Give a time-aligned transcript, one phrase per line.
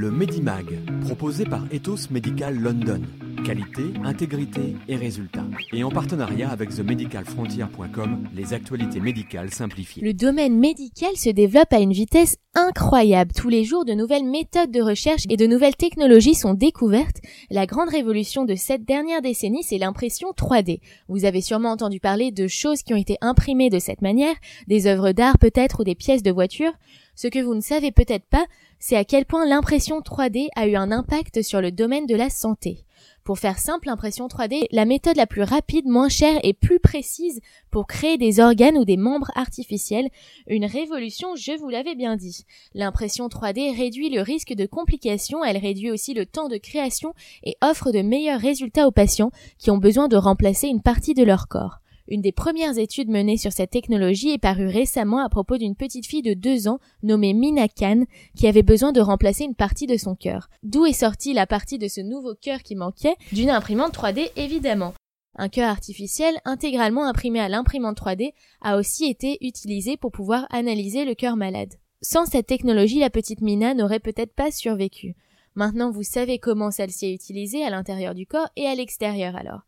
[0.00, 3.02] Le Medimag, proposé par Ethos Medical London.
[3.44, 5.46] Qualité, intégrité et résultats.
[5.72, 10.02] Et en partenariat avec themedicalfrontier.com, les actualités médicales simplifiées.
[10.02, 13.32] Le domaine médical se développe à une vitesse incroyable.
[13.32, 17.20] Tous les jours, de nouvelles méthodes de recherche et de nouvelles technologies sont découvertes.
[17.50, 20.80] La grande révolution de cette dernière décennie, c'est l'impression 3D.
[21.08, 24.34] Vous avez sûrement entendu parler de choses qui ont été imprimées de cette manière,
[24.66, 26.72] des œuvres d'art peut-être ou des pièces de voiture.
[27.14, 28.46] Ce que vous ne savez peut-être pas,
[28.78, 32.30] c'est à quel point l'impression 3D a eu un impact sur le domaine de la
[32.30, 32.84] santé.
[33.30, 37.40] Pour faire simple, l'impression 3D la méthode la plus rapide, moins chère et plus précise
[37.70, 40.08] pour créer des organes ou des membres artificiels.
[40.48, 42.44] Une révolution, je vous l'avais bien dit.
[42.74, 47.56] L'impression 3D réduit le risque de complications, elle réduit aussi le temps de création et
[47.62, 51.46] offre de meilleurs résultats aux patients qui ont besoin de remplacer une partie de leur
[51.46, 51.78] corps.
[52.10, 56.06] Une des premières études menées sur cette technologie est parue récemment à propos d'une petite
[56.06, 58.02] fille de deux ans nommée Mina Khan
[58.34, 60.48] qui avait besoin de remplacer une partie de son cœur.
[60.64, 63.14] D'où est sortie la partie de ce nouveau cœur qui manquait?
[63.30, 64.92] D'une imprimante 3D évidemment.
[65.36, 71.04] Un cœur artificiel intégralement imprimé à l'imprimante 3D a aussi été utilisé pour pouvoir analyser
[71.04, 71.74] le cœur malade.
[72.02, 75.14] Sans cette technologie, la petite Mina n'aurait peut-être pas survécu.
[75.54, 79.60] Maintenant, vous savez comment celle-ci est utilisée à l'intérieur du corps et à l'extérieur alors.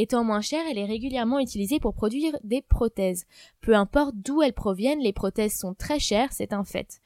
[0.00, 3.24] Étant moins chère, elle est régulièrement utilisée pour produire des prothèses.
[3.60, 7.00] Peu importe d'où elles proviennent, les prothèses sont très chères, c'est un fait.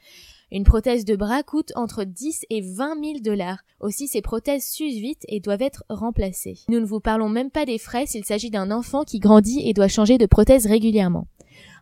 [0.51, 3.61] Une prothèse de bras coûte entre 10 et 20 000 dollars.
[3.81, 6.59] Aussi, ces prothèses s'usent vite et doivent être remplacées.
[6.69, 9.73] Nous ne vous parlons même pas des frais s'il s'agit d'un enfant qui grandit et
[9.73, 11.27] doit changer de prothèse régulièrement.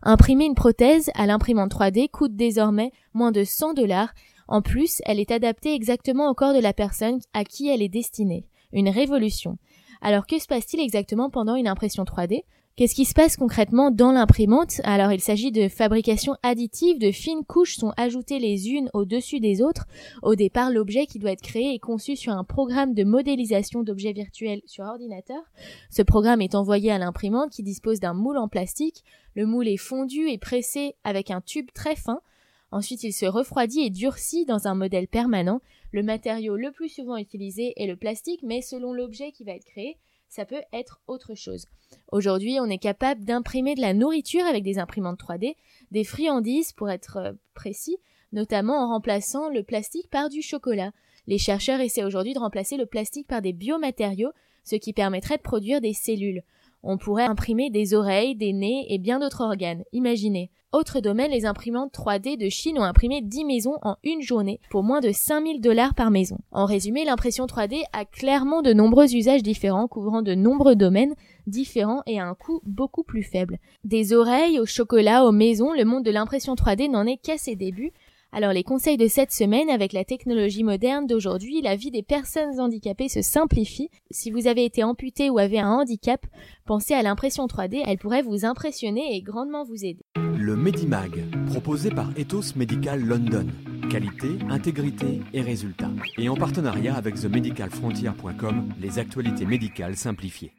[0.03, 4.13] Imprimer une prothèse à l'imprimante 3D coûte désormais moins de 100 dollars.
[4.47, 7.89] En plus, elle est adaptée exactement au corps de la personne à qui elle est
[7.89, 8.45] destinée.
[8.71, 9.57] Une révolution.
[10.01, 12.43] Alors que se passe-t-il exactement pendant une impression 3D
[12.77, 14.79] Qu'est-ce qui se passe concrètement dans l'imprimante?
[14.85, 19.61] Alors il s'agit de fabrication additive, de fines couches sont ajoutées les unes au-dessus des
[19.61, 19.85] autres.
[20.23, 24.13] Au départ, l'objet qui doit être créé est conçu sur un programme de modélisation d'objets
[24.13, 25.41] virtuels sur ordinateur.
[25.89, 29.03] Ce programme est envoyé à l'imprimante qui dispose d'un moule en plastique.
[29.35, 32.21] Le moule est fondu et pressé avec un tube très fin.
[32.71, 35.61] Ensuite, il se refroidit et durcit dans un modèle permanent.
[35.91, 39.65] Le matériau le plus souvent utilisé est le plastique, mais selon l'objet qui va être
[39.65, 39.97] créé,
[40.29, 41.67] ça peut être autre chose.
[42.13, 45.55] Aujourd'hui, on est capable d'imprimer de la nourriture avec des imprimantes 3D,
[45.91, 47.97] des friandises pour être euh, précis,
[48.31, 50.93] notamment en remplaçant le plastique par du chocolat.
[51.27, 54.31] Les chercheurs essaient aujourd'hui de remplacer le plastique par des biomatériaux,
[54.63, 56.43] ce qui permettrait de produire des cellules.
[56.83, 59.83] On pourrait imprimer des oreilles, des nez et bien d'autres organes.
[59.93, 60.51] Imaginez.
[60.73, 64.83] Autre domaine, les imprimantes 3D de Chine ont imprimé 10 maisons en une journée pour
[64.83, 66.37] moins de 5000 dollars par maison.
[66.53, 71.13] En résumé, l'impression 3D a clairement de nombreux usages différents couvrant de nombreux domaines
[71.45, 73.59] différents et à un coût beaucoup plus faible.
[73.83, 77.57] Des oreilles au chocolat aux maisons, le monde de l'impression 3D n'en est qu'à ses
[77.57, 77.91] débuts
[78.31, 82.59] alors les conseils de cette semaine, avec la technologie moderne d'aujourd'hui, la vie des personnes
[82.59, 83.89] handicapées se simplifie.
[84.09, 86.25] Si vous avez été amputé ou avez un handicap,
[86.65, 90.05] pensez à l'impression 3D, elle pourrait vous impressionner et grandement vous aider.
[90.37, 93.47] Le Medimag, proposé par Ethos Medical London.
[93.89, 95.91] Qualité, intégrité et résultats.
[96.17, 100.53] Et en partenariat avec themedicalfrontier.com, les actualités médicales simplifiées.